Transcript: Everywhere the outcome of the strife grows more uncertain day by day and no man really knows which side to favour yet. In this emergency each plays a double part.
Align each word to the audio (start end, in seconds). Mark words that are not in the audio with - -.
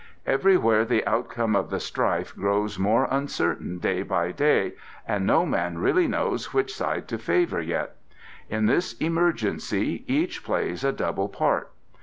Everywhere 0.25 0.83
the 0.83 1.05
outcome 1.05 1.55
of 1.55 1.69
the 1.69 1.79
strife 1.79 2.35
grows 2.35 2.79
more 2.79 3.07
uncertain 3.11 3.77
day 3.77 4.01
by 4.01 4.31
day 4.31 4.73
and 5.07 5.27
no 5.27 5.45
man 5.45 5.77
really 5.77 6.07
knows 6.07 6.55
which 6.55 6.73
side 6.75 7.07
to 7.09 7.19
favour 7.19 7.61
yet. 7.61 7.95
In 8.49 8.65
this 8.65 8.93
emergency 8.93 10.03
each 10.07 10.43
plays 10.43 10.83
a 10.83 10.91
double 10.91 11.29
part. 11.29 11.71